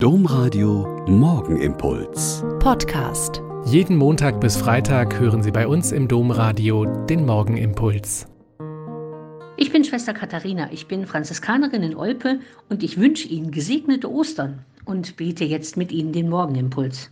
Domradio 0.00 1.04
Morgenimpuls. 1.08 2.44
Podcast. 2.60 3.42
Jeden 3.64 3.96
Montag 3.96 4.40
bis 4.40 4.56
Freitag 4.56 5.18
hören 5.18 5.42
Sie 5.42 5.50
bei 5.50 5.66
uns 5.66 5.90
im 5.90 6.06
Domradio 6.06 6.84
den 7.06 7.26
Morgenimpuls. 7.26 8.28
Ich 9.56 9.72
bin 9.72 9.82
Schwester 9.82 10.14
Katharina, 10.14 10.70
ich 10.70 10.86
bin 10.86 11.04
Franziskanerin 11.04 11.82
in 11.82 11.96
Olpe 11.96 12.38
und 12.68 12.84
ich 12.84 13.00
wünsche 13.00 13.26
Ihnen 13.26 13.50
gesegnete 13.50 14.08
Ostern 14.08 14.64
und 14.84 15.16
bete 15.16 15.44
jetzt 15.44 15.76
mit 15.76 15.90
Ihnen 15.90 16.12
den 16.12 16.28
Morgenimpuls. 16.28 17.10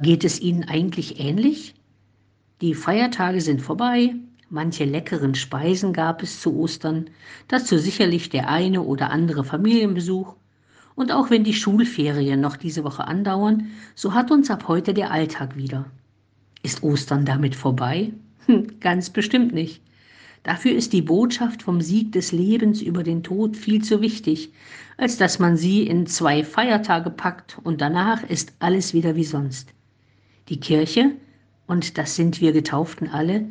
Geht 0.00 0.24
es 0.24 0.40
Ihnen 0.40 0.64
eigentlich 0.64 1.20
ähnlich? 1.20 1.74
Die 2.62 2.72
Feiertage 2.72 3.42
sind 3.42 3.60
vorbei, 3.60 4.14
manche 4.48 4.86
leckeren 4.86 5.34
Speisen 5.34 5.92
gab 5.92 6.22
es 6.22 6.40
zu 6.40 6.58
Ostern, 6.58 7.10
dazu 7.48 7.76
sicherlich 7.76 8.30
der 8.30 8.48
eine 8.48 8.80
oder 8.80 9.10
andere 9.10 9.44
Familienbesuch 9.44 10.36
und 10.94 11.12
auch 11.12 11.30
wenn 11.30 11.44
die 11.44 11.54
Schulferien 11.54 12.40
noch 12.40 12.56
diese 12.56 12.84
Woche 12.84 13.06
andauern, 13.06 13.68
so 13.94 14.14
hat 14.14 14.30
uns 14.30 14.50
ab 14.50 14.68
heute 14.68 14.94
der 14.94 15.10
Alltag 15.10 15.56
wieder. 15.56 15.86
Ist 16.62 16.82
Ostern 16.82 17.24
damit 17.24 17.54
vorbei? 17.54 18.12
Hm, 18.46 18.80
ganz 18.80 19.10
bestimmt 19.10 19.52
nicht. 19.52 19.82
Dafür 20.42 20.72
ist 20.72 20.92
die 20.92 21.02
Botschaft 21.02 21.62
vom 21.62 21.80
Sieg 21.80 22.12
des 22.12 22.30
Lebens 22.30 22.82
über 22.82 23.02
den 23.02 23.22
Tod 23.22 23.56
viel 23.56 23.82
zu 23.82 24.02
wichtig, 24.02 24.52
als 24.98 25.16
dass 25.16 25.38
man 25.38 25.56
sie 25.56 25.86
in 25.86 26.06
zwei 26.06 26.44
Feiertage 26.44 27.10
packt 27.10 27.58
und 27.64 27.80
danach 27.80 28.22
ist 28.22 28.52
alles 28.58 28.92
wieder 28.92 29.16
wie 29.16 29.24
sonst. 29.24 29.70
Die 30.50 30.60
Kirche, 30.60 31.12
und 31.66 31.96
das 31.96 32.16
sind 32.16 32.42
wir 32.42 32.52
Getauften 32.52 33.08
alle, 33.08 33.46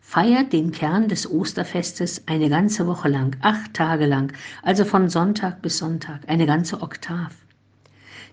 feiert 0.00 0.52
den 0.52 0.72
Kern 0.72 1.08
des 1.08 1.30
Osterfestes 1.30 2.22
eine 2.26 2.48
ganze 2.48 2.86
Woche 2.86 3.08
lang, 3.08 3.36
acht 3.40 3.74
Tage 3.74 4.06
lang, 4.06 4.32
also 4.62 4.84
von 4.84 5.08
Sonntag 5.08 5.62
bis 5.62 5.78
Sonntag, 5.78 6.20
eine 6.28 6.46
ganze 6.46 6.80
Oktav. 6.82 7.34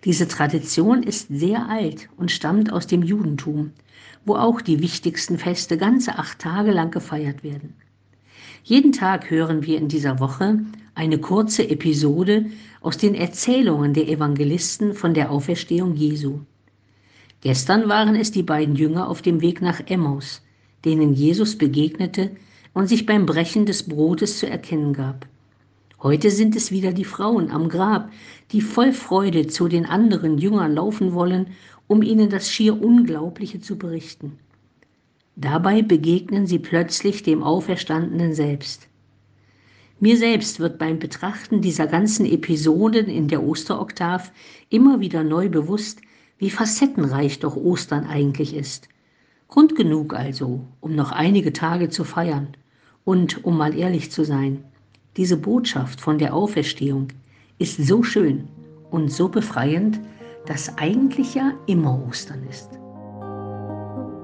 Diese 0.04 0.28
Tradition 0.28 1.02
ist 1.02 1.30
sehr 1.30 1.70
alt 1.70 2.10
und 2.18 2.30
stammt 2.30 2.72
aus 2.72 2.88
dem 2.88 3.04
Judentum, 3.04 3.72
wo 4.26 4.36
auch 4.36 4.62
die 4.62 4.82
wichtigsten 4.82 5.38
Feste 5.38 5.78
ganze 5.78 6.20
acht 6.20 6.40
Tage 6.40 6.72
lang 6.72 6.92
gefeiert 6.92 7.44
werden. 7.44 7.76
Jeden 8.64 8.92
Tag 8.92 9.30
hören 9.30 9.66
wir 9.66 9.78
in 9.78 9.88
dieser 9.88 10.20
Woche 10.20 10.60
eine 10.96 11.18
kurze 11.18 11.70
Episode 11.70 12.46
aus 12.82 12.98
den 12.98 13.16
Erzählungen 13.16 13.94
der 13.94 14.08
Evangelisten 14.08 14.94
von 14.94 15.14
der 15.14 15.32
Auferstehung 15.32 15.96
Jesu. 15.96 16.42
Gestern 17.42 17.90
waren 17.90 18.16
es 18.16 18.32
die 18.32 18.44
beiden 18.44 18.76
Jünger 18.76 19.10
auf 19.10 19.22
dem 19.22 19.42
Weg 19.42 19.62
nach 19.62 19.82
Emmaus, 19.86 20.42
denen 20.86 21.14
Jesus 21.14 21.58
begegnete 21.58 22.32
und 22.74 22.88
sich 22.88 23.06
beim 23.06 23.26
Brechen 23.26 23.66
des 23.66 23.84
Brotes 23.84 24.40
zu 24.40 24.50
erkennen 24.50 24.94
gab. 24.94 25.28
Heute 26.02 26.32
sind 26.32 26.56
es 26.56 26.72
wieder 26.72 26.92
die 26.92 27.06
Frauen 27.06 27.50
am 27.50 27.70
Grab, 27.70 28.12
die 28.52 28.62
voll 28.62 28.92
Freude 28.92 29.48
zu 29.48 29.70
den 29.70 29.86
anderen 29.86 30.38
Jüngern 30.38 30.74
laufen 30.76 31.14
wollen, 31.14 31.48
um 31.88 32.02
ihnen 32.02 32.30
das 32.30 32.50
schier 32.50 32.82
Unglaubliche 32.82 33.62
zu 33.62 33.78
berichten. 33.78 34.38
Dabei 35.36 35.82
begegnen 35.82 36.46
sie 36.46 36.60
plötzlich 36.60 37.24
dem 37.24 37.42
Auferstandenen 37.42 38.34
selbst. 38.34 38.88
Mir 40.00 40.18
selbst 40.18 40.60
wird 40.60 40.78
beim 40.78 41.00
Betrachten 41.00 41.62
dieser 41.62 41.88
ganzen 41.88 42.26
Episoden 42.26 43.08
in 43.08 43.30
der 43.30 43.42
Osteroktav 43.42 44.32
immer 44.70 45.00
wieder 45.00 45.24
neu 45.24 45.48
bewusst, 45.48 46.02
wie 46.38 46.50
facettenreich 46.50 47.40
doch 47.40 47.56
Ostern 47.56 48.06
eigentlich 48.06 48.54
ist. 48.54 48.90
Grund 49.54 49.76
genug 49.76 50.16
also, 50.16 50.62
um 50.82 50.96
noch 50.96 51.12
einige 51.12 51.54
Tage 51.54 51.90
zu 51.90 52.04
feiern. 52.06 52.48
Und 53.06 53.46
um 53.46 53.56
mal 53.56 53.78
ehrlich 53.78 54.10
zu 54.10 54.24
sein, 54.26 54.64
diese 55.16 55.38
Botschaft 55.38 56.02
von 56.02 56.18
der 56.18 56.34
Auferstehung 56.34 57.10
ist 57.60 57.78
so 57.78 58.02
schön 58.02 58.48
und 58.90 59.12
so 59.12 59.30
befreiend, 59.30 60.00
dass 60.48 60.76
eigentlich 60.80 61.36
ja 61.36 61.52
immer 61.68 62.02
Ostern 62.10 62.40
ist. 62.50 62.68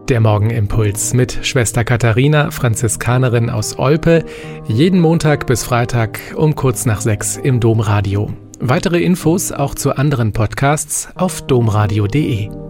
Der 0.10 0.20
Morgenimpuls 0.20 1.14
mit 1.14 1.46
Schwester 1.46 1.84
Katharina, 1.84 2.50
Franziskanerin 2.50 3.52
aus 3.52 3.78
Olpe, 3.78 4.26
jeden 4.68 5.00
Montag 5.00 5.46
bis 5.46 5.64
Freitag 5.64 6.20
um 6.38 6.56
kurz 6.56 6.88
nach 6.88 7.02
sechs 7.02 7.38
im 7.38 7.60
Domradio. 7.60 8.34
Weitere 8.60 9.04
Infos 9.04 9.52
auch 9.52 9.76
zu 9.76 9.96
anderen 9.96 10.34
Podcasts 10.34 11.08
auf 11.14 11.44
domradio.de. 11.44 12.69